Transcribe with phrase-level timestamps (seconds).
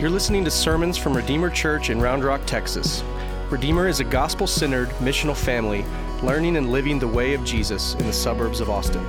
[0.00, 3.04] You're listening to sermons from Redeemer Church in Round Rock, Texas.
[3.50, 5.84] Redeemer is a gospel centered, missional family
[6.22, 9.04] learning and living the way of Jesus in the suburbs of Austin.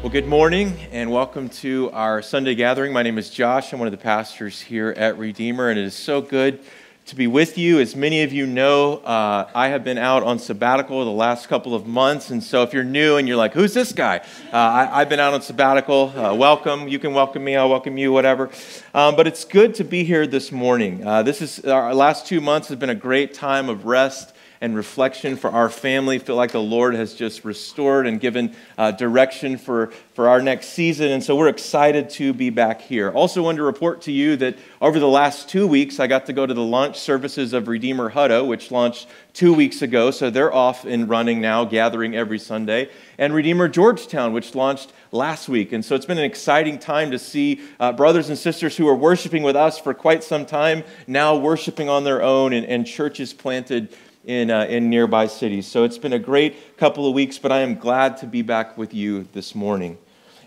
[0.00, 2.90] Well, good morning and welcome to our Sunday gathering.
[2.90, 3.74] My name is Josh.
[3.74, 6.60] I'm one of the pastors here at Redeemer, and it is so good
[7.06, 7.78] to be with you.
[7.78, 11.72] As many of you know, uh, I have been out on sabbatical the last couple
[11.72, 12.30] of months.
[12.30, 14.18] And so if you're new and you're like, who's this guy?
[14.52, 16.12] Uh, I, have been out on sabbatical.
[16.16, 16.88] Uh, welcome.
[16.88, 17.54] You can welcome me.
[17.54, 18.50] I'll welcome you, whatever.
[18.92, 21.06] Um, but it's good to be here this morning.
[21.06, 24.74] Uh, this is our last two months has been a great time of rest and
[24.74, 26.18] reflection for our family.
[26.18, 30.68] Feel like the Lord has just restored and given uh, direction for, for our next
[30.70, 31.10] season.
[31.10, 33.10] And so we're excited to be back here.
[33.10, 36.32] Also, wanted to report to you that over the last two weeks, I got to
[36.32, 40.10] go to the launch services of Redeemer Hutto, which launched two weeks ago.
[40.10, 42.88] So they're off and running now, gathering every Sunday.
[43.18, 45.72] And Redeemer Georgetown, which launched last week.
[45.72, 48.94] And so it's been an exciting time to see uh, brothers and sisters who are
[48.94, 53.32] worshiping with us for quite some time now worshiping on their own and, and churches
[53.32, 53.94] planted
[54.26, 55.66] in, uh, in nearby cities.
[55.66, 58.76] So it's been a great couple of weeks, but I am glad to be back
[58.76, 59.96] with you this morning.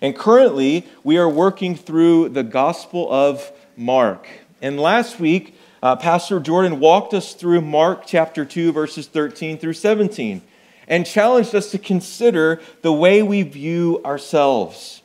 [0.01, 4.27] And currently, we are working through the Gospel of Mark.
[4.61, 9.73] And last week, uh, Pastor Jordan walked us through Mark chapter 2, verses 13 through
[9.73, 10.41] 17,
[10.87, 15.01] and challenged us to consider the way we view ourselves.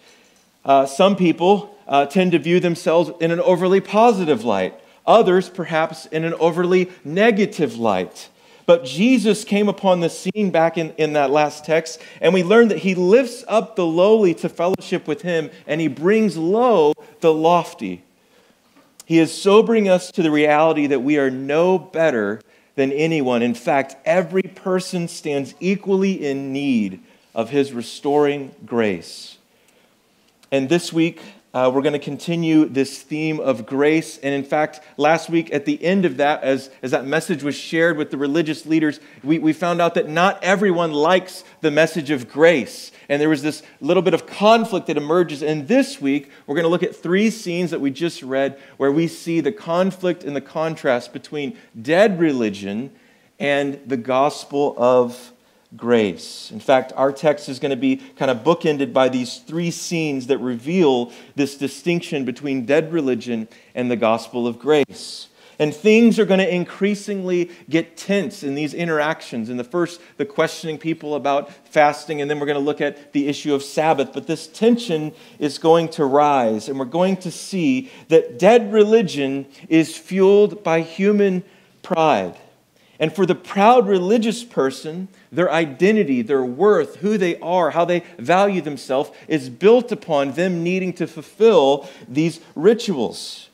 [0.64, 4.74] Uh, some people uh, tend to view themselves in an overly positive light,
[5.06, 8.30] others, perhaps, in an overly negative light.
[8.66, 12.70] But Jesus came upon the scene back in, in that last text, and we learned
[12.70, 17.32] that he lifts up the lowly to fellowship with him, and he brings low the
[17.32, 18.02] lofty.
[19.06, 22.40] He is sobering us to the reality that we are no better
[22.74, 23.42] than anyone.
[23.42, 27.00] In fact, every person stands equally in need
[27.34, 29.38] of his restoring grace.
[30.50, 31.20] And this week,
[31.54, 34.18] uh, we're going to continue this theme of grace.
[34.18, 37.54] And in fact, last week at the end of that, as, as that message was
[37.54, 42.10] shared with the religious leaders, we, we found out that not everyone likes the message
[42.10, 42.90] of grace.
[43.08, 45.44] And there was this little bit of conflict that emerges.
[45.44, 48.90] And this week, we're going to look at three scenes that we just read where
[48.90, 52.90] we see the conflict and the contrast between dead religion
[53.38, 55.32] and the gospel of
[55.76, 56.50] grace.
[56.50, 60.26] In fact, our text is going to be kind of bookended by these three scenes
[60.28, 65.28] that reveal this distinction between dead religion and the gospel of grace.
[65.58, 69.48] And things are going to increasingly get tense in these interactions.
[69.48, 73.12] In the first, the questioning people about fasting, and then we're going to look at
[73.12, 74.12] the issue of Sabbath.
[74.12, 79.46] But this tension is going to rise, and we're going to see that dead religion
[79.68, 81.44] is fueled by human
[81.82, 82.36] pride.
[82.98, 88.00] And for the proud religious person, their identity, their worth, who they are, how they
[88.18, 93.48] value themselves is built upon them needing to fulfill these rituals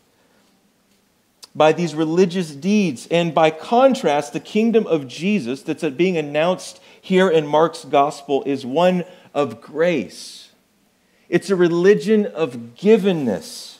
[1.55, 3.09] by these religious deeds.
[3.11, 8.65] And by contrast, the kingdom of Jesus that's being announced here in Mark's gospel is
[8.65, 9.05] one
[9.35, 10.51] of grace.
[11.29, 13.79] It's a religion of givenness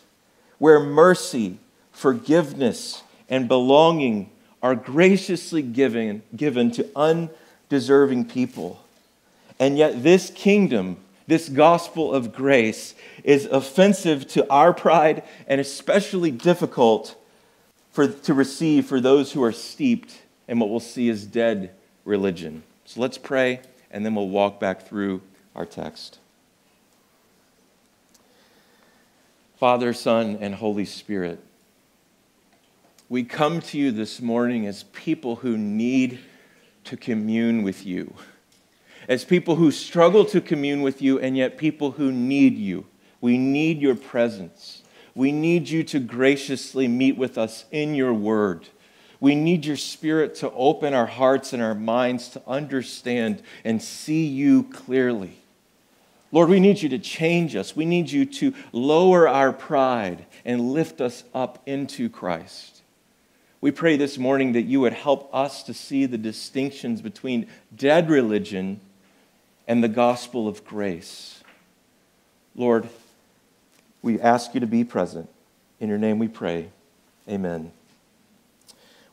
[0.59, 1.59] where mercy,
[1.93, 4.31] forgiveness, and belonging
[4.62, 6.88] are graciously given, given to
[7.70, 8.82] undeserving people.
[9.58, 16.32] And yet, this kingdom, this gospel of grace, is offensive to our pride and especially
[16.32, 17.16] difficult
[17.92, 21.70] for, to receive for those who are steeped in what we'll see as dead
[22.04, 22.64] religion.
[22.86, 23.60] So let's pray,
[23.91, 25.22] and then we'll walk back through
[25.54, 26.19] our text.
[29.58, 31.38] Father, Son, and Holy Spirit,
[33.08, 36.19] we come to you this morning as people who need
[36.84, 38.14] to commune with you,
[39.08, 42.86] as people who struggle to commune with you, and yet people who need you.
[43.20, 44.82] We need your presence.
[45.14, 48.69] We need you to graciously meet with us in your word.
[49.20, 54.26] We need your spirit to open our hearts and our minds to understand and see
[54.26, 55.37] you clearly.
[56.32, 57.75] Lord, we need you to change us.
[57.75, 62.80] We need you to lower our pride and lift us up into Christ.
[63.62, 67.46] We pray this morning that you would help us to see the distinctions between
[67.76, 68.80] dead religion
[69.68, 71.44] and the gospel of grace.
[72.54, 72.88] Lord,
[74.00, 75.28] we ask you to be present.
[75.78, 76.70] In your name we pray.
[77.28, 77.70] Amen.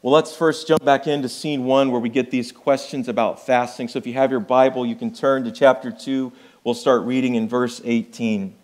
[0.01, 3.89] Well, let's first jump back into scene one where we get these questions about fasting.
[3.89, 6.31] So if you have your Bible, you can turn to chapter 2.
[6.63, 8.55] We'll start reading in verse 18.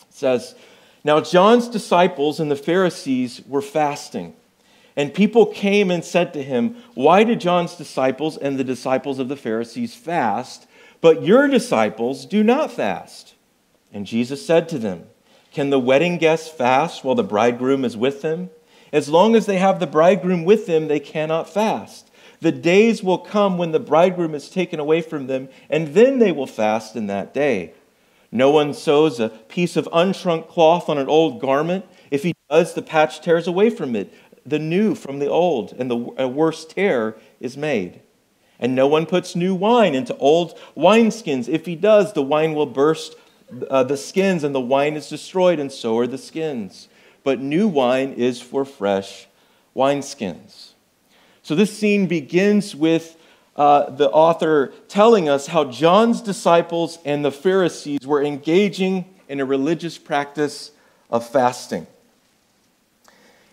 [0.00, 0.54] It says,
[1.02, 4.34] Now John's disciples and the Pharisees were fasting.
[4.98, 9.28] And people came and said to him, Why did John's disciples and the disciples of
[9.28, 10.66] the Pharisees fast,
[11.00, 13.34] but your disciples do not fast?
[13.92, 15.04] And Jesus said to them,
[15.52, 18.50] Can the wedding guests fast while the bridegroom is with them?
[18.92, 22.10] As long as they have the bridegroom with them, they cannot fast.
[22.40, 26.32] The days will come when the bridegroom is taken away from them, and then they
[26.32, 27.72] will fast in that day.
[28.32, 31.86] No one sews a piece of unshrunk cloth on an old garment.
[32.10, 34.12] If he does, the patch tears away from it,
[34.50, 38.00] the new from the old, and the a worse tear is made.
[38.58, 41.48] And no one puts new wine into old wineskins.
[41.48, 43.14] If he does, the wine will burst
[43.70, 46.88] uh, the skins, and the wine is destroyed, and so are the skins.
[47.22, 49.26] But new wine is for fresh
[49.76, 50.70] wineskins.
[51.42, 53.16] So this scene begins with
[53.56, 59.44] uh, the author telling us how John's disciples and the Pharisees were engaging in a
[59.44, 60.72] religious practice
[61.10, 61.86] of fasting.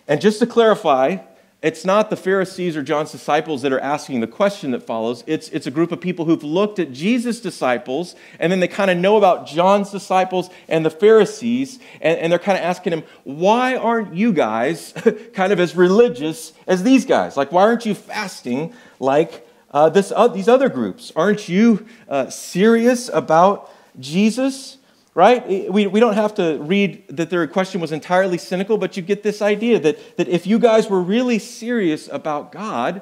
[0.08, 1.18] And just to clarify,
[1.62, 5.24] it's not the Pharisees or John's disciples that are asking the question that follows.
[5.26, 8.90] It's, it's a group of people who've looked at Jesus' disciples, and then they kind
[8.90, 13.04] of know about John's disciples and the Pharisees, and, and they're kind of asking him,
[13.24, 14.92] why aren't you guys
[15.32, 17.36] kind of as religious as these guys?
[17.36, 21.10] Like, why aren't you fasting like uh, this, uh, these other groups?
[21.16, 24.75] Aren't you uh, serious about Jesus?
[25.16, 25.72] Right?
[25.72, 29.22] We, we don't have to read that their question was entirely cynical, but you get
[29.22, 33.00] this idea that, that if you guys were really serious about God,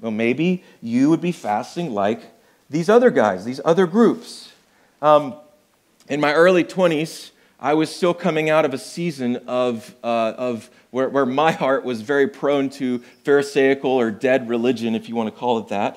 [0.00, 2.20] well, maybe you would be fasting like
[2.68, 4.52] these other guys, these other groups.
[5.00, 5.36] Um,
[6.08, 10.68] in my early 20s, I was still coming out of a season of, uh, of
[10.90, 15.32] where, where my heart was very prone to Pharisaical or dead religion, if you want
[15.32, 15.96] to call it that.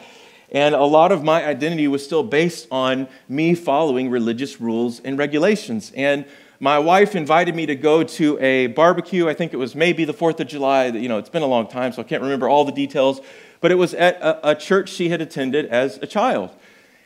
[0.52, 5.18] And a lot of my identity was still based on me following religious rules and
[5.18, 5.92] regulations.
[5.96, 6.26] And
[6.60, 9.30] my wife invited me to go to a barbecue.
[9.30, 10.88] I think it was maybe the 4th of July.
[10.88, 13.22] You know, it's been a long time, so I can't remember all the details.
[13.62, 16.50] But it was at a, a church she had attended as a child.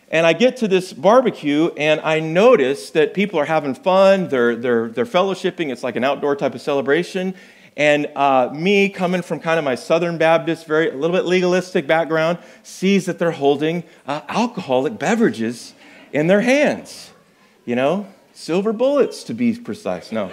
[0.09, 4.55] And I get to this barbecue and I notice that people are having fun, they're,
[4.55, 7.33] they're, they're fellowshipping, it's like an outdoor type of celebration.
[7.75, 11.87] And uh, me, coming from kind of my Southern Baptist, very a little bit legalistic
[11.87, 15.73] background, sees that they're holding uh, alcoholic beverages
[16.11, 17.11] in their hands.
[17.65, 20.11] You know, silver bullets to be precise.
[20.11, 20.31] No.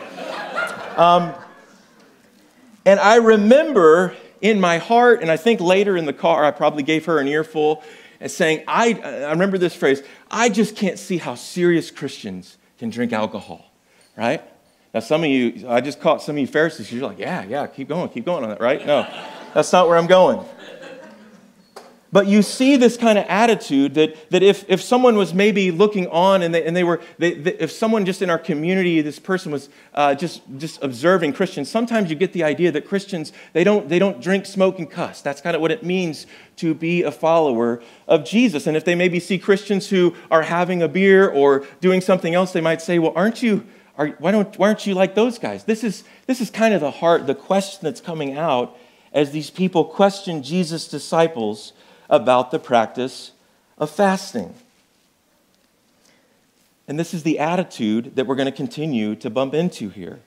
[0.96, 1.32] Um,
[2.84, 6.82] and I remember in my heart, and I think later in the car, I probably
[6.82, 7.82] gave her an earful
[8.20, 12.90] and saying, I, I remember this phrase, I just can't see how serious Christians can
[12.90, 13.64] drink alcohol,
[14.16, 14.42] right?
[14.92, 16.90] Now, some of you, I just caught some of you Pharisees.
[16.92, 18.84] You're like, yeah, yeah, keep going, keep going on that, right?
[18.84, 19.06] No,
[19.54, 20.44] that's not where I'm going.
[22.12, 26.08] But you see this kind of attitude that, that if, if someone was maybe looking
[26.08, 29.20] on and they, and they were, they, they, if someone just in our community, this
[29.20, 33.62] person was uh, just, just observing Christians, sometimes you get the idea that Christians, they
[33.62, 35.22] don't, they don't drink, smoke, and cuss.
[35.22, 36.26] That's kind of what it means
[36.56, 38.66] to be a follower of Jesus.
[38.66, 42.52] And if they maybe see Christians who are having a beer or doing something else,
[42.52, 43.64] they might say, well, aren't you,
[44.00, 45.64] are, why, don't, why aren't you like those guys?
[45.64, 48.74] This is, this is kind of the heart, the question that's coming out
[49.12, 51.74] as these people question Jesus' disciples
[52.08, 53.32] about the practice
[53.76, 54.54] of fasting.
[56.88, 60.20] And this is the attitude that we're going to continue to bump into here.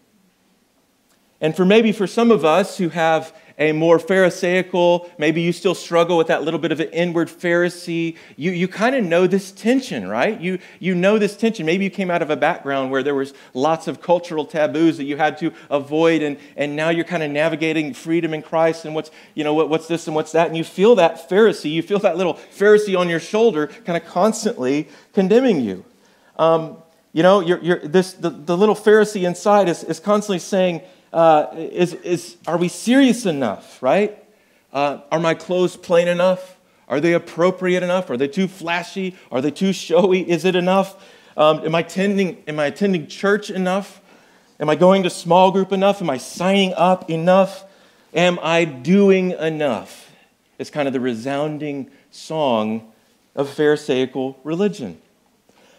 [1.41, 5.75] And for maybe for some of us who have a more Pharisaical, maybe you still
[5.75, 8.17] struggle with that little bit of an inward Pharisee.
[8.35, 10.39] You, you kind of know this tension, right?
[10.39, 11.65] You, you know this tension.
[11.65, 15.03] Maybe you came out of a background where there was lots of cultural taboos that
[15.03, 18.95] you had to avoid, and, and now you're kind of navigating freedom in Christ and
[18.95, 20.47] what's, you know, what, what's this and what's that.
[20.47, 24.07] And you feel that Pharisee, you feel that little Pharisee on your shoulder kind of
[24.09, 25.85] constantly condemning you.
[26.37, 26.77] Um,
[27.11, 30.81] you know, you're, you're, this, the, the little Pharisee inside is, is constantly saying,
[31.13, 34.17] uh, is, is are we serious enough, right?
[34.73, 36.57] Uh, are my clothes plain enough?
[36.89, 38.09] Are they appropriate enough?
[38.09, 39.15] Are they too flashy?
[39.31, 40.27] Are they too showy?
[40.27, 41.01] Is it enough?
[41.37, 44.01] Um, am, I attending, am I attending church enough?
[44.59, 46.01] Am I going to small group enough?
[46.01, 47.63] Am I signing up enough?
[48.13, 50.11] Am I doing enough?
[50.57, 52.91] It's kind of the resounding song
[53.35, 54.99] of Pharisaical religion.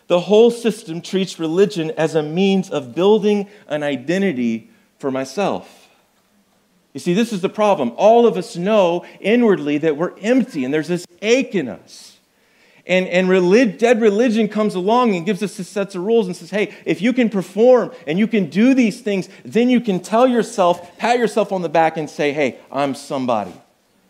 [0.06, 5.88] The whole system treats religion as a means of building an identity for myself.
[6.92, 7.92] You see, this is the problem.
[7.96, 12.18] All of us know inwardly that we're empty and there's this ache in us.
[12.86, 16.36] And, and relig- dead religion comes along and gives us a sets of rules and
[16.36, 20.00] says, hey, if you can perform and you can do these things, then you can
[20.00, 23.54] tell yourself, pat yourself on the back and say, hey, I'm somebody.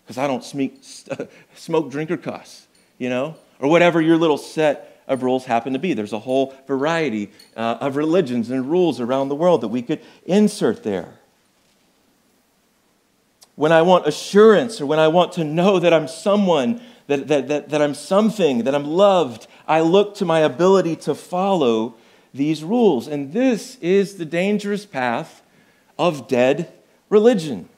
[0.04, 0.72] Because I don't smoke,
[1.54, 2.66] smoke, drink, or cuss,
[2.98, 3.36] you know?
[3.60, 5.92] Or whatever your little set of rules happen to be.
[5.92, 10.00] There's a whole variety uh, of religions and rules around the world that we could
[10.25, 11.14] insert there.
[13.56, 17.49] When I want assurance or when I want to know that I'm someone, that, that,
[17.49, 21.94] that, that I'm something, that I'm loved, I look to my ability to follow
[22.32, 23.06] these rules.
[23.06, 25.42] And this is the dangerous path
[25.99, 26.73] of dead
[27.08, 27.68] religion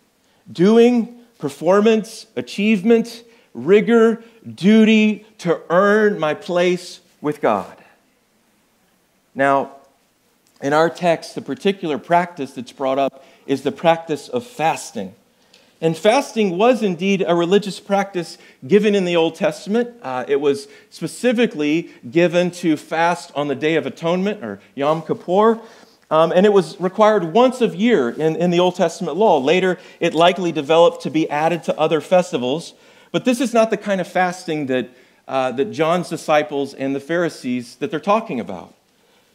[0.50, 4.22] doing, performance, achievement, rigor,
[4.54, 7.76] duty to earn my place with God.
[9.34, 9.72] Now,
[10.62, 15.12] in our text, the particular practice that's brought up is the practice of fasting.
[15.80, 19.90] And fasting was indeed a religious practice given in the Old Testament.
[20.02, 25.60] Uh, it was specifically given to fast on the Day of Atonement or Yom Kippur.
[26.12, 29.38] Um, and it was required once a year in, in the Old Testament law.
[29.38, 32.72] Later, it likely developed to be added to other festivals.
[33.10, 34.90] But this is not the kind of fasting that,
[35.28, 38.74] uh, that John's disciples and the Pharisees that they're talking about.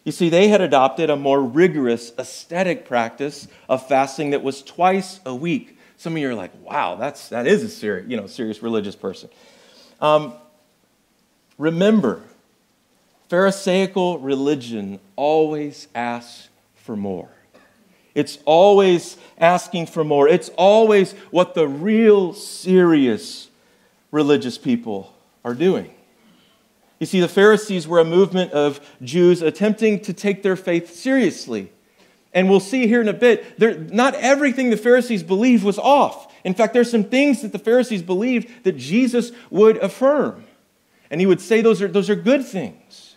[0.03, 5.19] You see, they had adopted a more rigorous ascetic practice of fasting that was twice
[5.25, 5.77] a week.
[5.97, 8.95] Some of you are like, wow, that's, that is a serious, you know, serious religious
[8.95, 9.29] person.
[9.99, 10.33] Um,
[11.57, 12.23] remember,
[13.29, 17.29] Pharisaical religion always asks for more.
[18.13, 20.27] It's always asking for more.
[20.27, 23.49] It's always what the real serious
[24.11, 25.93] religious people are doing.
[26.99, 31.71] You see, the Pharisees were a movement of Jews attempting to take their faith seriously.
[32.33, 33.59] And we'll see here in a bit,
[33.91, 36.31] not everything the Pharisees believed was off.
[36.43, 40.45] In fact, there's some things that the Pharisees believed that Jesus would affirm.
[41.09, 43.15] And he would say those are, those are good things.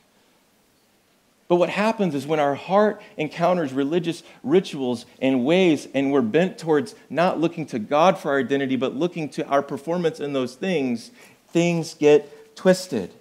[1.47, 6.59] But what happens is when our heart encounters religious rituals and ways, and we're bent
[6.59, 10.55] towards not looking to God for our identity, but looking to our performance in those
[10.55, 11.11] things,
[11.55, 13.15] things get twisted.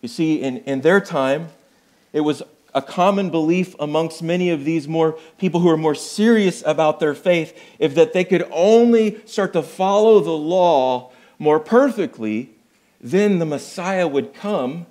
[0.00, 1.48] You see, in, in their time,
[2.14, 2.42] it was
[2.74, 7.14] a common belief amongst many of these more people who are more serious about their
[7.14, 12.50] faith if that they could only start to follow the law more perfectly
[13.00, 14.84] then the messiah would come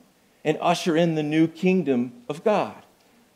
[0.44, 2.82] and usher in the new kingdom of god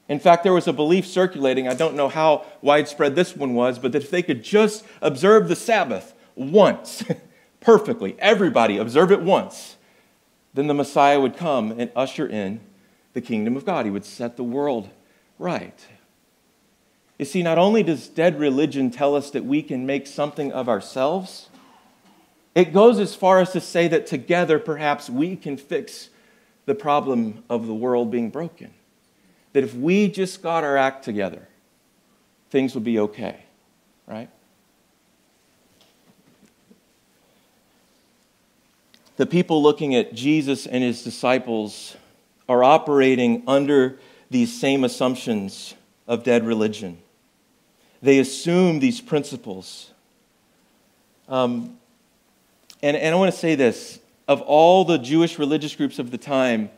[0.10, 3.77] in fact there was a belief circulating i don't know how widespread this one was
[3.77, 7.04] but that if they could just observe the sabbath once
[7.60, 9.78] perfectly everybody observe it once
[10.54, 12.60] then the Messiah would come and usher in
[13.14, 13.86] the kingdom of God.
[13.86, 14.90] He would set the world
[15.40, 15.88] right.
[17.18, 20.68] You see, not only does dead religion tell us that we can make something of
[20.68, 21.50] ourselves,
[22.56, 26.10] it goes as far as to say that together perhaps we can fix
[26.66, 28.74] the problem of the world being broken.
[29.54, 31.48] That if we just got our act together,
[32.50, 33.44] things would be okay,
[34.06, 34.30] right?
[39.18, 41.96] The people looking at Jesus and his disciples
[42.48, 44.00] are operating under
[44.30, 45.75] these same assumptions
[46.08, 46.98] of dead religion.
[48.01, 49.91] They assume these principles.
[51.30, 51.77] Um,
[52.82, 56.18] and, and I want to say this of all the Jewish religious groups of the
[56.18, 56.70] time,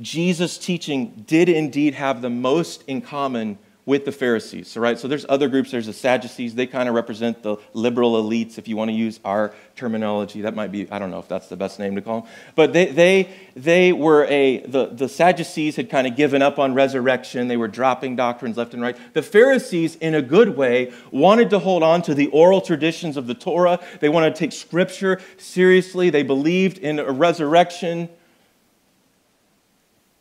[0.00, 4.76] Jesus' teaching did indeed have the most in common with the Pharisees.
[4.76, 5.70] Right, so there's other groups.
[5.70, 6.56] There's the Sadducees.
[6.56, 10.42] They kind of represent the liberal elites, if you want to use our terminology.
[10.42, 12.30] That might be, I don't know if that's the best name to call them.
[12.56, 16.74] But they, they, they were a, the, the Sadducees had kind of given up on
[16.74, 17.46] resurrection.
[17.46, 18.96] They were dropping doctrines left and right.
[19.14, 23.28] The Pharisees, in a good way, wanted to hold on to the oral traditions of
[23.28, 23.78] the Torah.
[24.00, 26.10] They wanted to take scripture seriously.
[26.10, 28.08] They believed in a resurrection.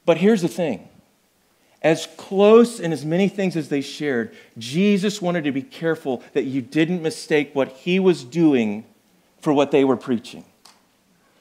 [0.05, 0.87] But here's the thing
[1.85, 6.43] as close and as many things as they shared, Jesus wanted to be careful that
[6.43, 8.85] you didn't mistake what he was doing
[9.39, 10.43] for what they were preaching.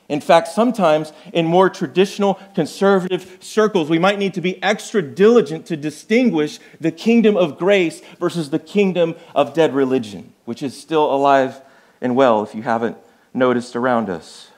[0.06, 5.64] In fact, sometimes in more traditional conservative circles, we might need to be extra diligent
[5.64, 11.10] to distinguish the kingdom of grace versus the kingdom of dead religion, which is still
[11.10, 11.62] alive
[12.02, 12.98] and well if you haven't
[13.32, 14.48] noticed around us.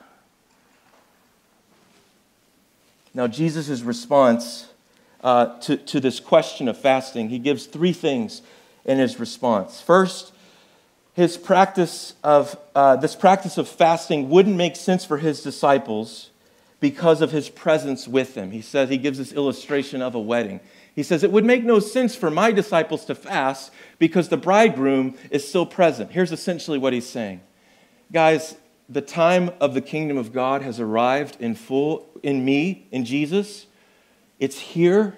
[3.13, 4.66] Now, Jesus' response
[5.23, 8.41] uh, to, to this question of fasting, he gives three things
[8.85, 9.81] in his response.
[9.81, 10.33] First,
[11.13, 16.29] his practice of uh, this practice of fasting wouldn't make sense for his disciples
[16.79, 18.51] because of his presence with them.
[18.51, 20.59] He says he gives this illustration of a wedding.
[20.95, 25.15] He says it would make no sense for my disciples to fast because the bridegroom
[25.29, 26.11] is still present.
[26.11, 27.41] Here's essentially what he's saying.
[28.11, 28.55] Guys,
[28.89, 33.66] the time of the kingdom of God has arrived in full in me, in Jesus.
[34.39, 35.17] It's here,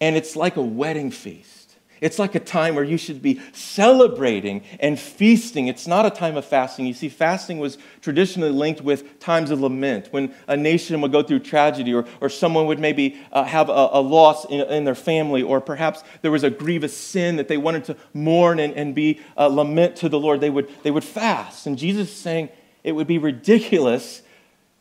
[0.00, 1.66] and it's like a wedding feast.
[2.00, 5.68] It's like a time where you should be celebrating and feasting.
[5.68, 6.86] It's not a time of fasting.
[6.86, 11.22] You see, fasting was traditionally linked with times of lament, when a nation would go
[11.22, 14.94] through tragedy, or, or someone would maybe uh, have a, a loss in, in, their
[14.94, 18.94] family, or perhaps there was a grievous sin that they wanted to mourn and, and
[18.94, 20.40] be uh, lament to the Lord.
[20.40, 21.66] They would, they would fast.
[21.66, 22.50] And Jesus is saying
[22.84, 24.22] it would be ridiculous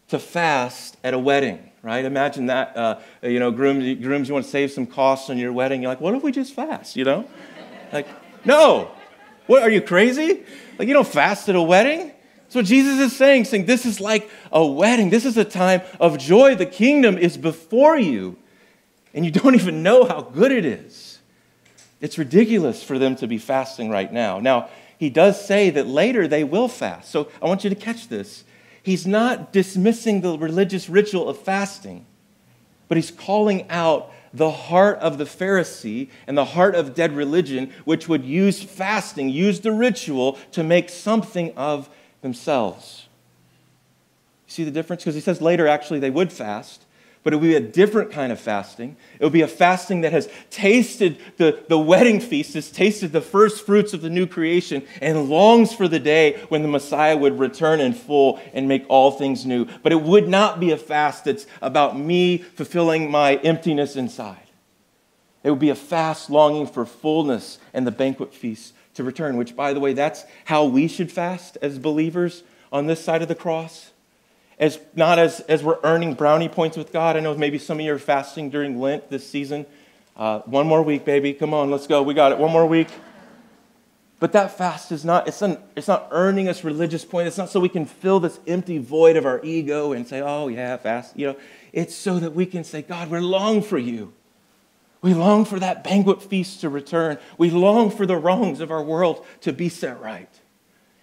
[0.10, 2.04] to fast at a wedding, right?
[2.04, 5.54] Imagine that, uh, you know, grooms, grooms, you want to save some costs on your
[5.54, 5.84] wedding.
[5.84, 7.30] You're like, what if we just fast, you know?
[7.94, 8.08] like,
[8.44, 8.90] no.
[9.46, 10.44] What, are you crazy?
[10.80, 12.12] Like, you don't fast at a wedding?
[12.44, 15.12] That's what Jesus is saying, saying this is like a wedding.
[15.12, 16.56] This is a time of joy.
[16.56, 18.36] The kingdom is before you,
[19.14, 21.20] and you don't even know how good it is.
[22.02, 24.40] It's ridiculous for them to be fasting right now.
[24.40, 27.12] Now, he does say that later they will fast.
[27.12, 28.44] So I want you to catch this.
[28.86, 32.06] He's not dismissing the religious ritual of fasting,
[32.88, 37.74] but he's calling out the heart of the Pharisee and the heart of dead religion,
[37.86, 41.90] which would use fasting, use the ritual to make something of
[42.22, 43.08] themselves.
[44.46, 45.02] You see the difference?
[45.02, 46.85] Because he says later, actually, they would fast,
[47.26, 48.96] but it would be a different kind of fasting.
[49.20, 53.20] It would be a fasting that has tasted the, the wedding feast, has tasted the
[53.20, 57.40] first fruits of the new creation, and longs for the day when the Messiah would
[57.40, 59.66] return in full and make all things new.
[59.82, 64.38] But it would not be a fast that's about me fulfilling my emptiness inside.
[65.44, 69.56] It would be a fast longing for fullness and the banquet feast to return, which,
[69.56, 73.34] by the way, that's how we should fast as believers on this side of the
[73.34, 73.94] cross
[74.60, 77.18] as not as, as we're earning brownie points with God.
[77.18, 79.66] I know maybe some of you are fasting during Lent this season.
[80.16, 81.34] Uh, one more week, baby.
[81.34, 82.02] Come on, let's go.
[82.02, 82.38] We got it.
[82.38, 82.88] One more week.
[84.20, 87.28] But that fast is not, it's, not, it's not earning us religious points.
[87.28, 90.48] It's not so we can fill this empty void of our ego and say, oh,
[90.48, 91.18] yeah, fast.
[91.18, 91.38] You know,
[91.74, 94.14] it's so that we can say, God, we long for you.
[95.02, 97.20] We long for that banquet feast to return.
[97.38, 100.30] We long for the wrongs of our world to be set right.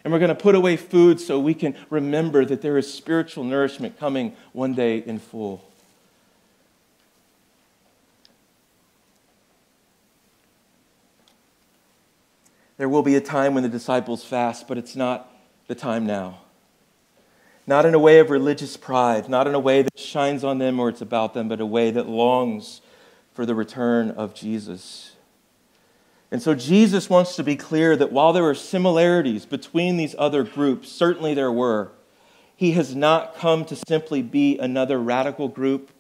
[0.04, 3.44] And we're going to put away food so we can remember that there is spiritual
[3.44, 5.64] nourishment coming one day in full.
[12.78, 15.30] There will be a time when the disciples fast, but it's not
[15.68, 16.40] the time now.
[17.64, 20.80] Not in a way of religious pride, not in a way that shines on them
[20.80, 22.80] or it's about them, but a way that longs
[23.34, 25.11] for the return of Jesus.
[26.32, 30.42] And so Jesus wants to be clear that while there are similarities between these other
[30.42, 31.92] groups, certainly there were,
[32.56, 35.90] he has not come to simply be another radical group,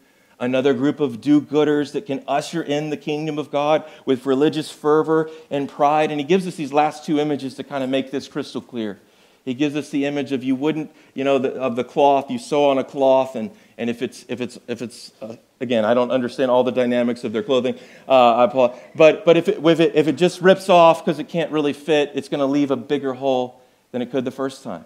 [0.40, 4.70] another group of do gooders that can usher in the kingdom of God with religious
[4.70, 6.10] fervor and pride.
[6.10, 9.00] And he gives us these last two images to kind of make this crystal clear.
[9.44, 12.38] He gives us the image of you wouldn't, you know, the, of the cloth, you
[12.38, 13.50] sew on a cloth, and,
[13.82, 17.24] and if it's, if it's, if it's uh, again, I don't understand all the dynamics
[17.24, 18.46] of their clothing, uh,
[18.94, 21.72] but, but if, it, if, it, if it just rips off because it can't really
[21.72, 24.84] fit, it's going to leave a bigger hole than it could the first time.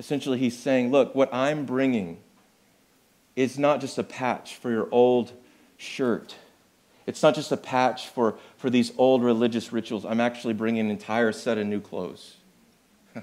[0.00, 2.18] Essentially, he's saying, look, what I'm bringing
[3.36, 5.32] is not just a patch for your old
[5.76, 6.34] shirt.
[7.06, 10.04] It's not just a patch for, for these old religious rituals.
[10.04, 12.34] I'm actually bringing an entire set of new clothes.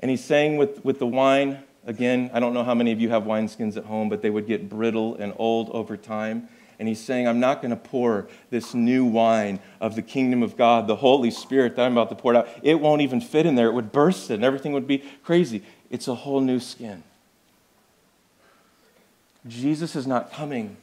[0.00, 3.08] And he's saying with, with the wine, again, I don't know how many of you
[3.10, 6.48] have wineskins at home, but they would get brittle and old over time.
[6.78, 10.56] And he's saying, I'm not going to pour this new wine of the kingdom of
[10.56, 12.48] God, the Holy Spirit that I'm about to pour out.
[12.62, 13.68] It won't even fit in there.
[13.68, 15.62] It would burst and everything would be crazy.
[15.90, 17.04] It's a whole new skin.
[19.46, 20.76] Jesus is not coming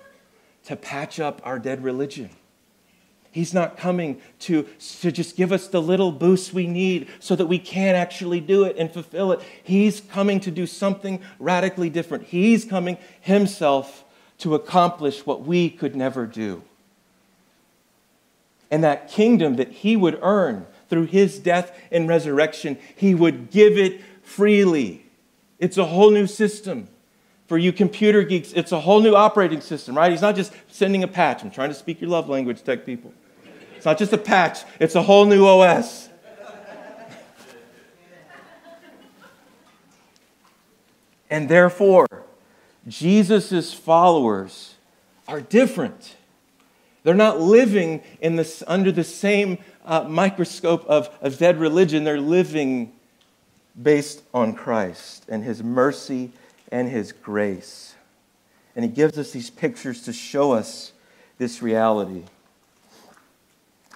[0.66, 2.30] to patch up our dead religion.
[3.32, 4.68] He's not coming to,
[5.02, 8.64] to just give us the little boost we need so that we can actually do
[8.64, 9.42] it and fulfill it.
[9.64, 12.26] He's coming to do something radically different.
[12.26, 14.04] He's coming himself
[14.40, 16.64] to accomplish what we could never do.
[18.72, 23.78] And that kingdom that he would earn through his death and resurrection, he would give
[23.78, 25.06] it freely.
[25.60, 26.88] It's a whole new system.
[27.48, 30.12] For you computer geeks, it's a whole new operating system, right?
[30.12, 31.44] He's not just sending a patch.
[31.44, 33.12] I'm trying to speak your love language, tech people.
[33.80, 36.10] It's not just a patch, it's a whole new OS.
[41.30, 42.08] And therefore,
[42.90, 44.76] Jesus' followers
[45.30, 46.18] are different.
[47.04, 52.04] They're not living in this, under the same uh, microscope of, of dead religion.
[52.04, 52.92] They're living
[53.82, 56.34] based on Christ and his mercy
[56.72, 57.96] and His grace.
[58.76, 60.94] And He gives us these pictures to show us
[61.38, 62.24] this reality.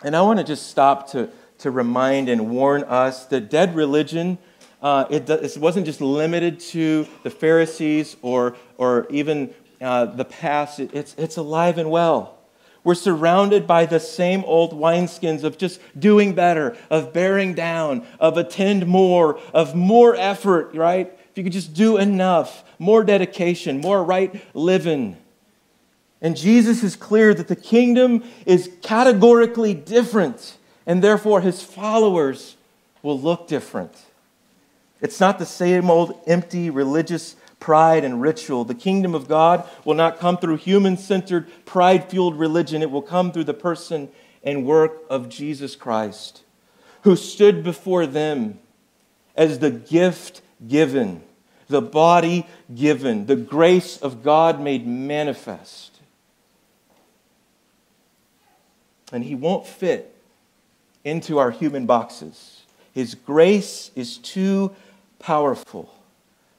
[0.03, 4.37] And I want to just stop to, to remind and warn us that dead religion.
[4.81, 10.79] Uh, it, it, wasn't just limited to the Pharisees or, or even uh, the past,
[10.79, 12.37] it, it's, it's alive and well.
[12.83, 18.37] We're surrounded by the same old wineskins of just doing better, of bearing down, of
[18.37, 21.17] attend more, of more effort, right?
[21.33, 25.17] if you could just do enough, more dedication, more right living.
[26.23, 30.57] And Jesus is clear that the kingdom is categorically different,
[30.87, 32.55] and therefore his followers
[33.03, 33.91] will look different.
[35.01, 38.63] It's not the same old empty religious pride and ritual.
[38.63, 42.81] The kingdom of God will not come through human centered, pride fueled religion.
[42.81, 44.09] It will come through the person
[44.43, 46.43] and work of Jesus Christ,
[47.01, 48.59] who stood before them
[49.35, 51.21] as the gift given,
[51.67, 55.92] the body given, the grace of God made manifest.
[59.13, 60.13] And he won't fit
[61.05, 62.63] into our human boxes.
[62.93, 64.75] His grace is too
[65.19, 65.93] powerful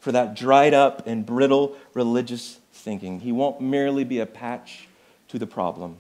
[0.01, 3.21] for that dried up and brittle religious thinking.
[3.21, 4.89] He won't merely be a patch
[5.29, 5.97] to the problem.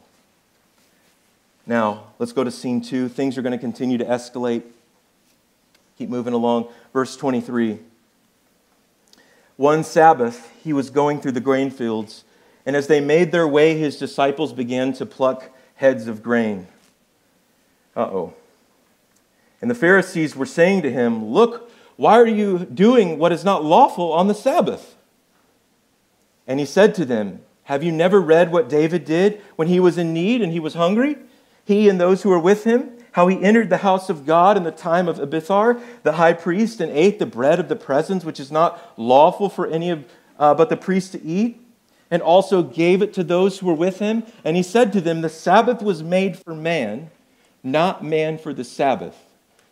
[1.66, 3.08] Now, let's go to scene two.
[3.08, 4.62] Things are going to continue to escalate.
[5.96, 6.68] Keep moving along.
[6.92, 7.78] Verse 23.
[9.56, 12.24] One Sabbath, he was going through the grain fields,
[12.66, 16.66] and as they made their way, his disciples began to pluck heads of grain.
[17.96, 18.34] Uh oh.
[19.60, 23.64] And the Pharisees were saying to him, Look, why are you doing what is not
[23.64, 24.96] lawful on the Sabbath?
[26.46, 29.96] And he said to them, Have you never read what David did when he was
[29.96, 31.16] in need and he was hungry?
[31.64, 34.64] He and those who were with him, how he entered the house of God in
[34.64, 38.40] the time of Abiathar, the high priest, and ate the bread of the presence, which
[38.40, 40.04] is not lawful for any of
[40.38, 41.63] uh, but the priest to eat,
[42.14, 44.22] and also gave it to those who were with him.
[44.44, 47.10] And he said to them, The Sabbath was made for man,
[47.64, 49.20] not man for the Sabbath.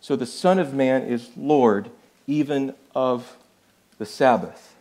[0.01, 1.89] So the Son of Man is Lord
[2.27, 3.37] even of
[3.97, 4.75] the Sabbath.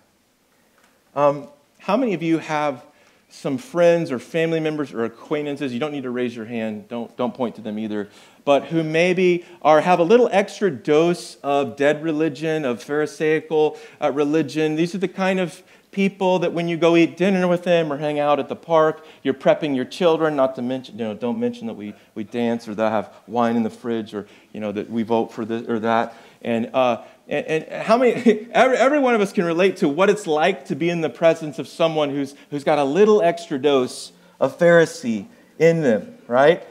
[1.15, 1.47] Um,
[1.79, 2.85] how many of you have
[3.31, 5.73] some friends or family members or acquaintances?
[5.73, 8.09] You don't need to raise your hand, don't, don't point to them either,
[8.45, 14.11] but who maybe are, have a little extra dose of dead religion, of Pharisaical uh,
[14.11, 14.75] religion.
[14.75, 17.99] These are the kind of people that when you go eat dinner with them or
[17.99, 21.39] hang out at the park, you're prepping your children, not to mention, you know, don't
[21.39, 24.61] mention that we, we dance or that I have wine in the fridge or, you
[24.61, 26.17] know, that we vote for this or that.
[26.41, 28.15] And, uh, and, and, how many,
[28.53, 31.11] every, every one of us can relate to what it's like to be in the
[31.11, 35.27] presence of someone who's, who's got a little extra dose of Pharisee
[35.59, 36.67] in them, right?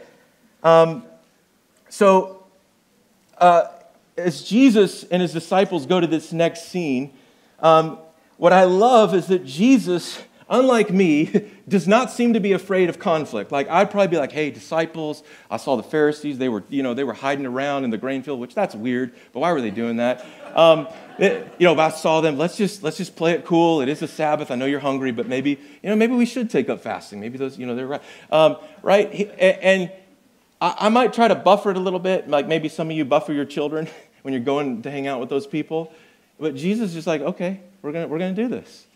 [0.64, 1.04] Um,
[1.90, 2.44] so,
[3.38, 3.68] uh,
[4.18, 7.14] as Jesus and his disciples go to this next scene,
[7.60, 8.00] um,
[8.42, 12.98] what I love is that Jesus unlike me, does not seem to be afraid of
[12.98, 13.52] conflict.
[13.52, 16.40] Like I'd probably be like, "Hey, disciples, I saw the Pharisees.
[16.40, 19.14] They were, you know, they were hiding around in the grain field, which that's weird.
[19.32, 20.26] But why were they doing that?
[20.56, 20.88] Um,
[21.20, 23.80] it, you know, if I saw them, let's just let's just play it cool.
[23.80, 24.50] It is a Sabbath.
[24.50, 27.20] I know you're hungry, but maybe you know maybe we should take up fasting.
[27.20, 29.08] Maybe those, you know, they're right, um, right?
[29.40, 29.92] And
[30.60, 33.06] I, I might try to buffer it a little bit, like maybe some of you
[33.06, 33.88] buffer your children
[34.24, 35.94] when you're going to hang out with those people.
[36.42, 38.88] But Jesus is just like, okay, we're gonna we're gonna do this,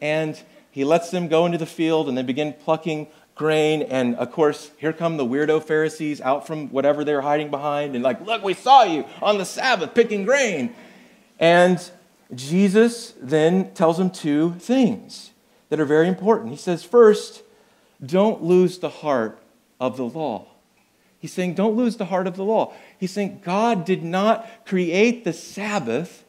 [0.00, 3.82] and he lets them go into the field and they begin plucking grain.
[3.82, 8.02] And of course, here come the weirdo Pharisees out from whatever they're hiding behind and,
[8.02, 10.74] like, look, we saw you on the Sabbath picking grain.
[11.38, 11.78] And
[12.34, 15.30] Jesus then tells them two things
[15.68, 16.50] that are very important.
[16.50, 17.42] He says, first,
[18.04, 19.38] don't lose the heart
[19.80, 20.48] of the law.
[21.20, 22.74] He's saying, don't lose the heart of the law.
[22.98, 26.23] He's saying, God did not create the Sabbath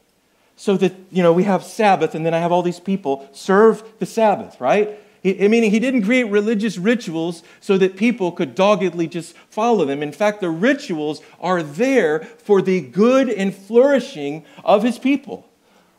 [0.55, 3.83] so that, you know, we have Sabbath and then I have all these people serve
[3.99, 4.99] the Sabbath, right?
[5.23, 10.03] Meaning he didn't create religious rituals so that people could doggedly just follow them.
[10.03, 15.49] In fact, the rituals are there for the good and flourishing of his people.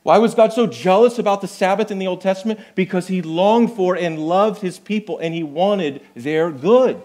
[0.04, 2.60] Why was God so jealous about the Sabbath in the Old Testament?
[2.76, 7.02] Because he longed for and loved his people and he wanted their good.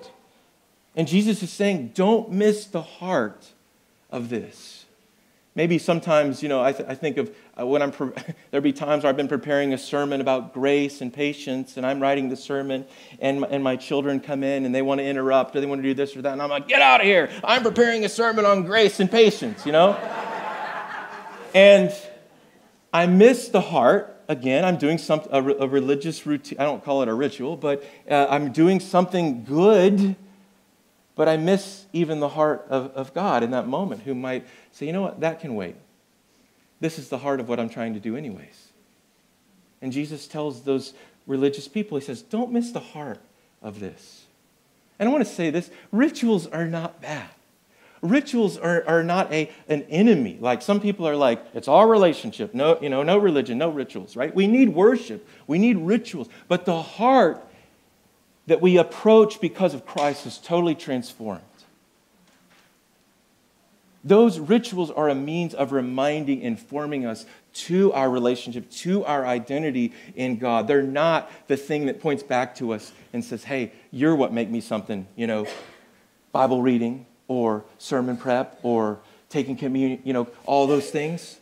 [0.96, 3.54] And Jesus is saying, don't miss the heart
[4.12, 4.81] of this.
[5.54, 8.12] Maybe sometimes, you know, I, th- I think of uh, when I'm, pre-
[8.52, 12.00] there'll be times where I've been preparing a sermon about grace and patience, and I'm
[12.00, 12.86] writing the sermon,
[13.20, 15.80] and my, and my children come in and they want to interrupt, or they want
[15.80, 17.30] to do this or that, and I'm like, get out of here!
[17.44, 19.94] I'm preparing a sermon on grace and patience, you know?
[21.54, 21.94] and
[22.94, 24.08] I miss the heart.
[24.30, 26.58] Again, I'm doing some, a, a religious routine.
[26.60, 30.16] I don't call it a ritual, but uh, I'm doing something good
[31.16, 34.86] but I miss even the heart of, of God in that moment, who might say,
[34.86, 35.76] you know what, that can wait.
[36.80, 38.70] This is the heart of what I'm trying to do, anyways.
[39.82, 40.94] And Jesus tells those
[41.28, 43.20] religious people, He says, don't miss the heart
[43.62, 44.26] of this.
[45.00, 47.30] And I want to say this rituals are not bad.
[48.02, 50.38] Rituals are, are not a, an enemy.
[50.40, 52.54] Like some people are like, it's all relationship.
[52.54, 54.34] No, you know, no religion, no rituals, right?
[54.34, 55.28] We need worship.
[55.46, 56.28] We need rituals.
[56.48, 57.44] But the heart
[58.48, 61.44] that we approach because of Christ is totally transformed.
[64.04, 69.26] Those rituals are a means of reminding and forming us to our relationship, to our
[69.26, 70.68] identity in God.
[70.68, 74.50] They're not the thing that points back to us and says, hey, you're what make
[74.50, 75.46] me something, you know,
[76.32, 81.38] Bible reading or sermon prep or taking communion, you know, all those things.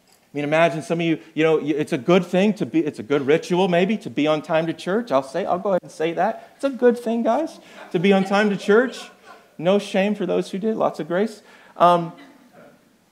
[0.00, 2.98] I mean, imagine some of you, you know, it's a good thing to be, it's
[2.98, 5.12] a good ritual maybe to be on time to church.
[5.12, 6.52] I'll say, I'll go ahead and say that.
[6.56, 7.60] It's a good thing, guys,
[7.92, 9.10] to be on time to church.
[9.58, 11.42] No shame for those who did, lots of grace.
[11.76, 12.12] Um,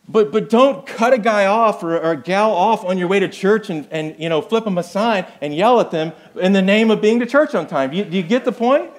[0.08, 3.20] but, but don't cut a guy off or, or, a gal off on your way
[3.20, 6.52] to church and, and you know, flip them a sign and yell at them in
[6.52, 7.92] the name of being to church on time.
[7.92, 8.90] You, do you get the point?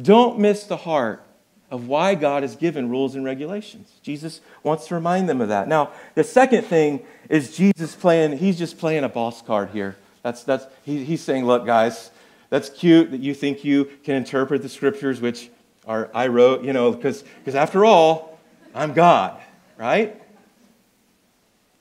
[0.00, 1.22] Don't miss the heart
[1.70, 3.92] of why God has given rules and regulations.
[4.02, 5.68] Jesus wants to remind them of that.
[5.68, 9.96] Now, the second thing is Jesus playing, he's just playing a boss card here.
[10.22, 12.10] That's, that's, he, he's saying, look, guys,
[12.50, 15.50] that's cute that you think you can interpret the scriptures, which
[15.86, 18.31] are, I wrote, you know, because after all,
[18.74, 19.40] I'm God,
[19.76, 20.20] right?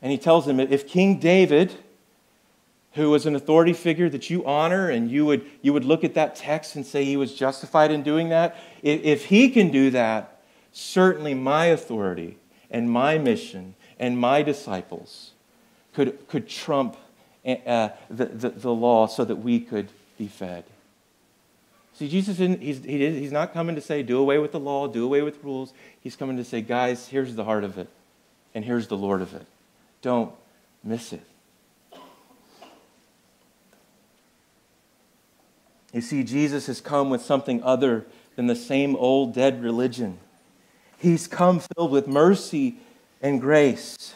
[0.02, 1.74] And he tells them if King David,
[2.94, 6.16] who was an authority figure that you honor and you would, you would look at
[6.16, 8.56] that text and say he was justified in doing that.
[8.82, 12.38] If, if he can do that, certainly my authority
[12.70, 15.32] and my mission and my disciples
[15.94, 16.98] could, could trump
[17.46, 20.64] uh, the, the, the, law so that we could be fed.
[21.94, 25.04] See, Jesus, he's, he, he's not coming to say, do away with the law, do
[25.04, 25.74] away with rules.
[26.00, 27.90] He's coming to say, guys, here's the heart of it,
[28.56, 29.46] and here's the Lord of it.
[30.02, 30.34] Don't
[30.84, 31.22] miss it.
[35.94, 40.18] You see, Jesus has come with something other than the same old dead religion.
[40.98, 42.78] He's come filled with mercy
[43.22, 44.16] and grace.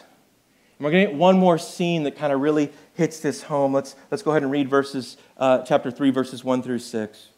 [0.78, 3.74] And we're going to get one more scene that kind of really hits this home.
[3.74, 7.28] Let's, let's go ahead and read verses, uh, chapter 3, verses 1 through 6.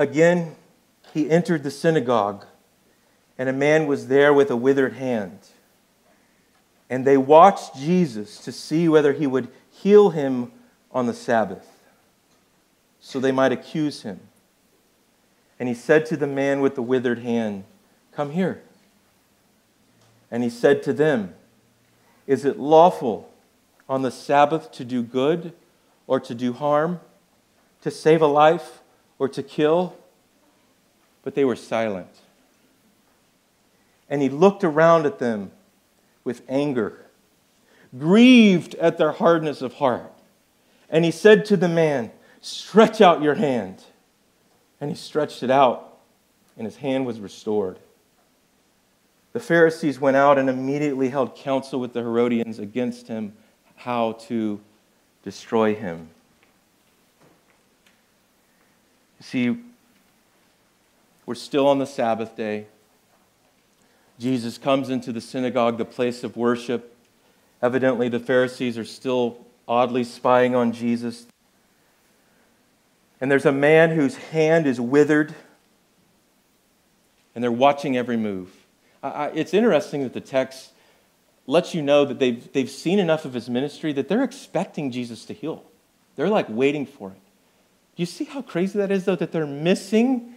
[0.00, 0.56] Again,
[1.12, 2.46] he entered the synagogue,
[3.36, 5.40] and a man was there with a withered hand.
[6.88, 10.52] And they watched Jesus to see whether he would heal him
[10.90, 11.66] on the Sabbath
[12.98, 14.20] so they might accuse him.
[15.58, 17.64] And he said to the man with the withered hand,
[18.10, 18.62] Come here.
[20.30, 21.34] And he said to them,
[22.26, 23.30] Is it lawful
[23.86, 25.52] on the Sabbath to do good
[26.06, 27.00] or to do harm,
[27.82, 28.79] to save a life
[29.20, 29.96] or to kill?
[31.22, 32.08] But they were silent.
[34.08, 35.52] And he looked around at them
[36.24, 37.06] with anger,
[37.96, 40.10] grieved at their hardness of heart.
[40.88, 43.84] And he said to the man, Stretch out your hand.
[44.80, 45.98] And he stretched it out,
[46.56, 47.78] and his hand was restored.
[49.32, 53.34] The Pharisees went out and immediately held counsel with the Herodians against him
[53.76, 54.60] how to
[55.22, 56.08] destroy him.
[59.09, 59.56] You see,
[61.26, 62.66] we're still on the Sabbath day.
[64.18, 66.96] Jesus comes into the synagogue, the place of worship.
[67.62, 71.26] Evidently, the Pharisees are still oddly spying on Jesus.
[73.20, 75.34] And there's a man whose hand is withered,
[77.34, 78.50] and they're watching every move.
[79.02, 80.72] I, it's interesting that the text
[81.46, 85.24] lets you know that they've, they've seen enough of his ministry that they're expecting Jesus
[85.26, 85.64] to heal.
[86.16, 87.29] They're like waiting for it.
[88.00, 90.34] You see how crazy that is, though, that they're missing?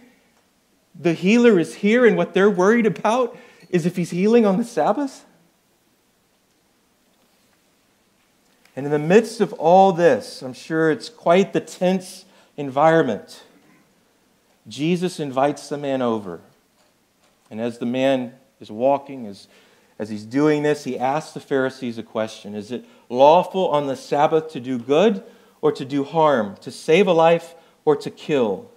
[1.00, 3.34] The healer is here, and what they're worried about
[3.70, 5.24] is if he's healing on the Sabbath?
[8.76, 12.26] And in the midst of all this, I'm sure it's quite the tense
[12.58, 13.44] environment.
[14.68, 16.42] Jesus invites the man over.
[17.50, 19.48] And as the man is walking, as,
[19.98, 23.96] as he's doing this, he asks the Pharisees a question Is it lawful on the
[23.96, 25.24] Sabbath to do good
[25.64, 27.54] or to do harm, to save a life
[27.86, 28.70] or to kill?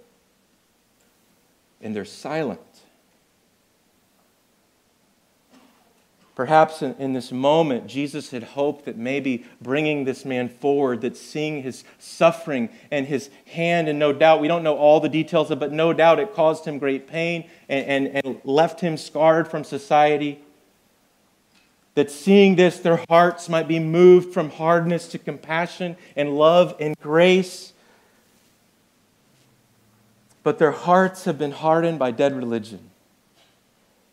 [1.82, 2.60] And they're silent.
[6.34, 11.18] Perhaps in, in, this moment, Jesus had hoped that maybe bringing this man forward, that
[11.18, 15.50] seeing his suffering and his hand, and no doubt, we don't know all the details,
[15.50, 19.46] of, but no doubt it caused him great pain and, and, and left him scarred
[19.46, 20.40] from society.
[21.98, 26.96] That seeing this, their hearts might be moved from hardness to compassion and love and
[27.00, 27.72] grace.
[30.44, 32.90] But their hearts have been hardened by dead religion.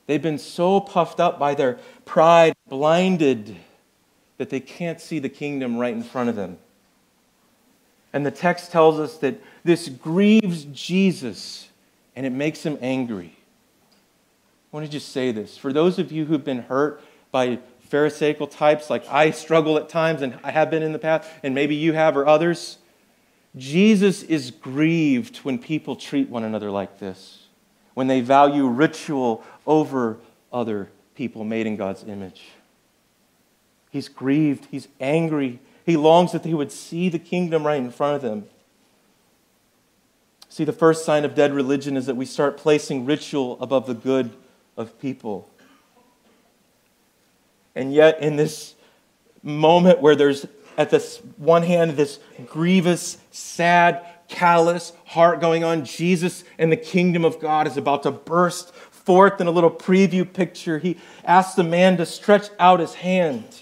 [0.07, 3.55] They've been so puffed up by their pride, blinded,
[4.39, 6.57] that they can't see the kingdom right in front of them.
[8.13, 11.69] And the text tells us that this grieves Jesus
[12.15, 13.37] and it makes him angry.
[14.73, 15.55] I want to just say this.
[15.55, 17.59] For those of you who've been hurt by
[17.95, 21.55] Pharisaical types, like I struggle at times and I have been in the past, and
[21.55, 22.77] maybe you have or others,
[23.55, 27.43] Jesus is grieved when people treat one another like this
[27.93, 30.17] when they value ritual over
[30.51, 32.49] other people made in God's image.
[33.91, 35.61] He's grieved, he's angry.
[35.85, 38.45] He longs that they would see the kingdom right in front of them.
[40.49, 43.93] See, the first sign of dead religion is that we start placing ritual above the
[43.93, 44.31] good
[44.75, 45.47] of people.
[47.75, 48.75] And yet, in this
[49.43, 56.43] moment where there's at this one hand this grievous, sad, callous heart going on, Jesus
[56.57, 60.79] and the kingdom of God is about to burst forth in a little preview picture.
[60.79, 63.61] He asks the man to stretch out his hand.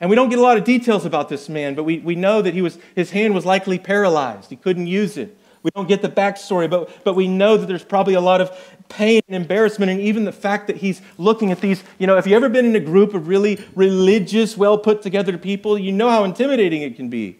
[0.00, 2.42] And we don't get a lot of details about this man, but we, we know
[2.42, 4.50] that he was, his hand was likely paralyzed.
[4.50, 5.37] He couldn't use it.
[5.62, 8.50] We don't get the backstory, but, but we know that there's probably a lot of
[8.88, 11.82] pain and embarrassment, and even the fact that he's looking at these.
[11.98, 15.36] You know, if you've ever been in a group of really religious, well put together
[15.36, 17.38] people, you know how intimidating it can be.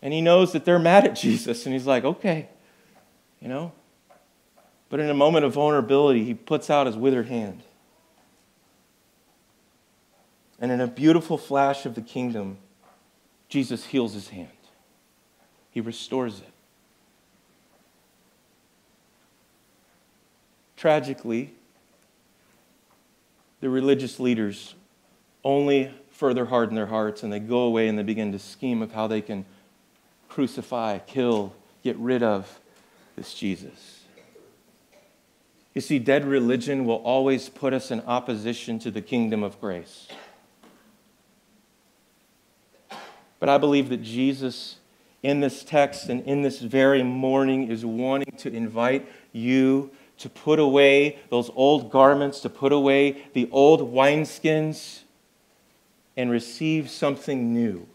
[0.00, 2.48] And he knows that they're mad at Jesus, and he's like, okay,
[3.40, 3.72] you know.
[4.88, 7.62] But in a moment of vulnerability, he puts out his withered hand.
[10.58, 12.58] And in a beautiful flash of the kingdom,
[13.48, 14.48] Jesus heals his hand.
[15.70, 16.52] He restores it.
[20.76, 21.54] Tragically,
[23.60, 24.74] the religious leaders
[25.42, 28.92] only further harden their hearts and they go away and they begin to scheme of
[28.92, 29.44] how they can
[30.28, 32.60] crucify, kill, get rid of
[33.16, 34.02] this Jesus.
[35.74, 40.08] You see, dead religion will always put us in opposition to the kingdom of grace.
[43.38, 44.76] But I believe that Jesus,
[45.22, 50.58] in this text and in this very morning, is wanting to invite you to put
[50.58, 55.00] away those old garments, to put away the old wineskins,
[56.16, 57.86] and receive something new.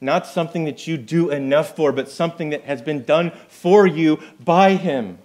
[0.00, 4.18] Not something that you do enough for, but something that has been done for you
[4.40, 5.18] by Him.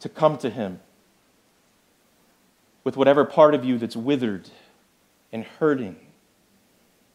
[0.00, 0.80] To come to Him
[2.84, 4.48] with whatever part of you that's withered
[5.32, 5.96] and hurting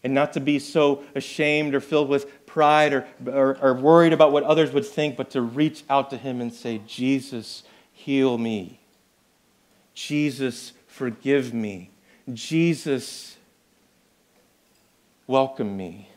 [0.03, 4.31] and not to be so ashamed or filled with pride or, or, or, worried about
[4.31, 8.79] what others would think, but to reach out to Him and say, Jesus, heal me.
[9.93, 11.89] Jesus, forgive me.
[12.31, 13.37] Jesus,
[15.25, 16.09] welcome me.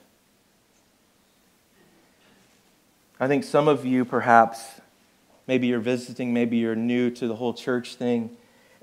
[3.19, 4.81] I think some of you, perhaps,
[5.47, 8.37] maybe you're visiting, maybe you're new to the whole church thing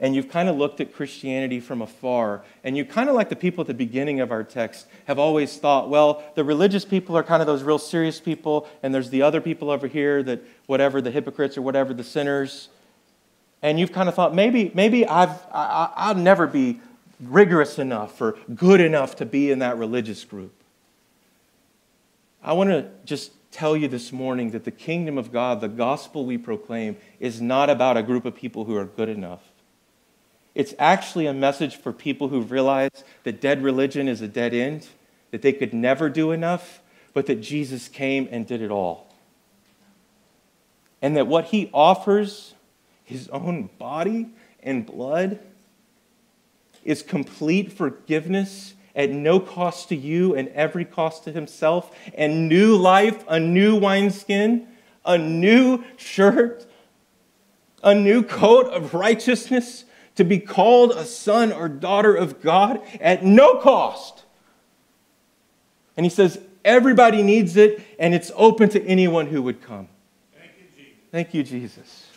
[0.03, 3.37] and you've kind of looked at Christianity from afar, and you kind of like the
[3.37, 7.23] people at the beginning of our text have always thought, well, the religious people are
[7.23, 11.01] kind of those real serious people, and there's the other people over here that whatever,
[11.01, 12.67] the hypocrites or whatever, the sinners.
[13.61, 16.81] And you've kind of thought, maybe, maybe I've, I, I'll never be
[17.21, 20.53] rigorous enough or good enough to be in that religious group.
[22.43, 26.25] I want to just tell you this morning that the kingdom of God, the gospel
[26.25, 29.52] we proclaim, is not about a group of people who are good enough.
[30.55, 34.87] It's actually a message for people who realize that dead religion is a dead end,
[35.31, 36.81] that they could never do enough,
[37.13, 39.07] but that Jesus came and did it all.
[41.01, 42.53] And that what he offers,
[43.03, 44.29] his own body
[44.61, 45.39] and blood,
[46.83, 52.75] is complete forgiveness at no cost to you and every cost to himself, and new
[52.75, 54.67] life, a new wineskin,
[55.03, 56.65] a new shirt,
[57.83, 59.85] a new coat of righteousness
[60.15, 64.23] to be called a son or daughter of God at no cost.
[65.97, 69.87] And he says, everybody needs it, and it's open to anyone who would come.
[70.35, 71.01] Thank you, Jesus.
[71.11, 72.07] Thank you, Jesus.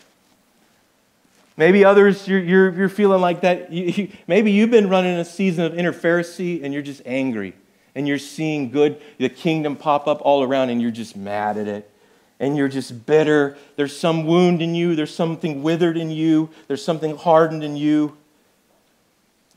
[1.57, 3.73] Maybe others, you're, you're, you're feeling like that.
[3.73, 7.55] You, you, maybe you've been running a season of inner Pharisee and you're just angry
[7.95, 11.67] and you're seeing good, the kingdom pop up all around and you're just mad at
[11.67, 11.91] it
[12.39, 13.57] and you're just bitter.
[13.77, 18.17] There's some wound in you, there's something withered in you, there's something hardened in you.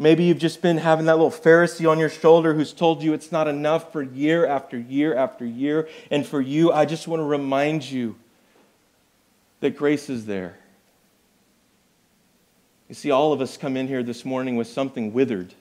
[0.02, 3.34] Maybe you've just been having that little Pharisee on your shoulder who's told you it's
[3.34, 5.90] not enough for year after year after year.
[6.10, 8.16] And for you, I just want to remind you
[9.60, 10.56] that grace is there.
[12.88, 15.54] You see, all of us come in here this morning with something withered,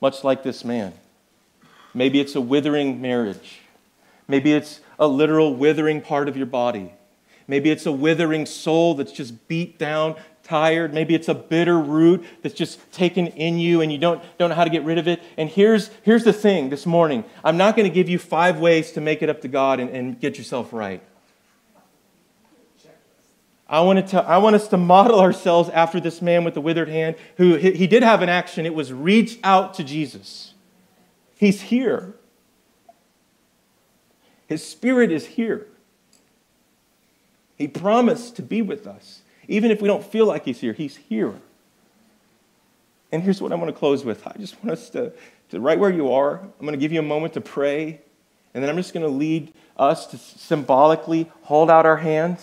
[0.00, 0.94] much like this man.
[1.92, 3.60] Maybe it's a withering marriage.
[4.26, 6.92] Maybe it's a literal withering part of your body.
[7.46, 10.92] Maybe it's a withering soul that's just beat down, tired.
[10.92, 14.54] Maybe it's a bitter root that's just taken in you and you don't, don't know
[14.54, 15.22] how to get rid of it.
[15.36, 18.92] And here's, here's the thing this morning I'm not going to give you five ways
[18.92, 21.02] to make it up to God and, and get yourself right.
[23.70, 26.60] I want, to tell, I want us to model ourselves after this man with the
[26.60, 28.64] withered hand who he, he did have an action.
[28.64, 30.54] It was reach out to Jesus.
[31.36, 32.14] He's here.
[34.48, 35.66] His Spirit is here.
[37.56, 39.20] He promised to be with us.
[39.46, 41.34] Even if we don't feel like He's here, He's here.
[43.12, 45.12] And here's what I want to close with I just want us to,
[45.50, 48.00] to right where you are, I'm going to give you a moment to pray.
[48.54, 52.38] And then I'm just going to lead us to symbolically hold out our hand.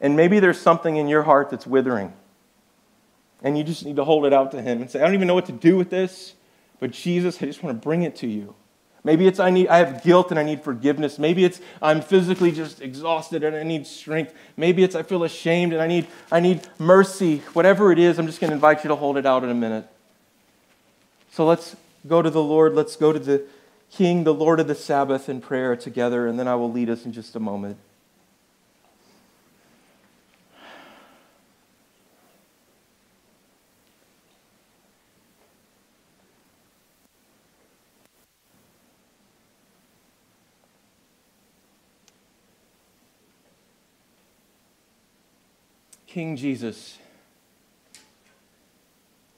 [0.00, 2.12] And maybe there's something in your heart that's withering.
[3.42, 5.28] and you just need to hold it out to Him and say, I don't even
[5.28, 6.34] know what to do with this,
[6.80, 8.54] but Jesus, I just want to bring it to you.
[9.06, 11.16] Maybe it's I need I have guilt and I need forgiveness.
[11.16, 14.34] Maybe it's I'm physically just exhausted and I need strength.
[14.56, 17.38] Maybe it's I feel ashamed and I need I need mercy.
[17.52, 19.54] Whatever it is, I'm just going to invite you to hold it out in a
[19.54, 19.86] minute.
[21.30, 21.76] So let's
[22.08, 22.74] go to the Lord.
[22.74, 23.44] Let's go to the
[23.92, 27.04] King, the Lord of the Sabbath in prayer together and then I will lead us
[27.04, 27.76] in just a moment.
[46.06, 46.98] King Jesus,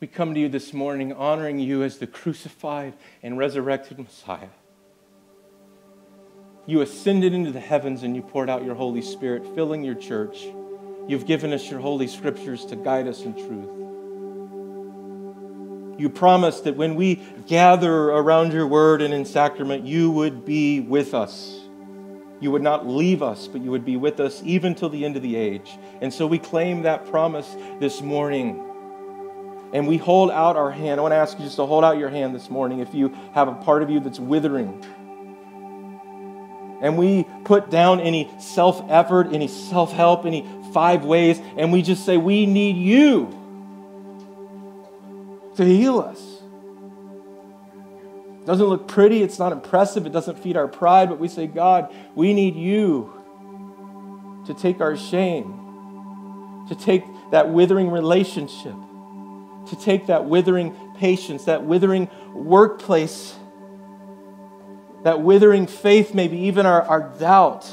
[0.01, 2.93] we come to you this morning honoring you as the crucified
[3.23, 4.51] and resurrected Messiah.
[6.67, 10.47] You ascended into the heavens and you poured out your Holy Spirit, filling your church.
[11.09, 13.71] You've given us your holy scriptures to guide us in truth.
[15.99, 17.17] You promised that when we
[17.47, 21.59] gather around your word and in sacrament, you would be with us.
[22.41, 25.17] You would not leave us, but you would be with us even till the end
[25.17, 25.77] of the age.
[26.01, 27.49] And so we claim that promise
[27.81, 28.65] this morning.
[29.73, 31.01] And we hold out our hand.
[31.01, 33.09] I want to ask you just to hold out your hand this morning if you
[33.35, 34.85] have a part of you that's withering.
[36.81, 41.83] And we put down any self effort, any self help, any five ways, and we
[41.83, 43.35] just say, We need you
[45.57, 46.38] to heal us
[48.49, 51.95] doesn't look pretty, it's not impressive, it doesn't feed our pride, but we say, God,
[52.15, 53.13] we need you
[54.47, 58.73] to take our shame, to take that withering relationship,
[59.69, 63.37] to take that withering patience, that withering workplace,
[65.05, 67.71] that withering faith, maybe even our, our doubt.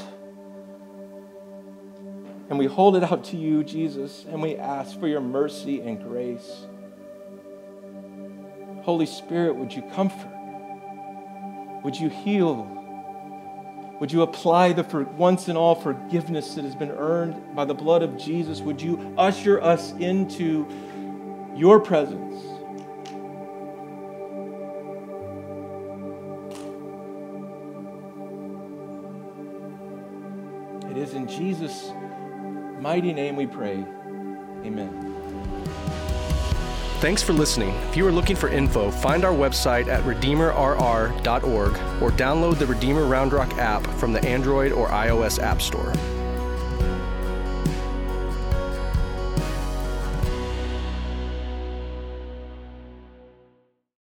[2.49, 6.03] And we hold it out to you, Jesus, and we ask for your mercy and
[6.03, 6.65] grace.
[8.83, 10.34] Holy Spirit, would you comfort?
[11.85, 12.67] Would you heal?
[13.99, 17.75] Would you apply the for once and all forgiveness that has been earned by the
[17.75, 18.59] blood of Jesus?
[18.59, 20.67] Would you usher us into
[21.55, 22.43] your presence?
[30.89, 31.91] It is in Jesus'
[32.79, 33.85] mighty name we pray.
[34.65, 35.14] Amen.
[36.99, 37.75] Thanks for listening.
[37.89, 41.71] If you are looking for info, find our website at redeemerrr.org
[42.01, 45.93] or download the Redeemer Round Rock app from the Android or iOS App Store.